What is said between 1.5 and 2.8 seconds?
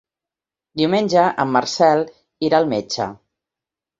Marcel irà al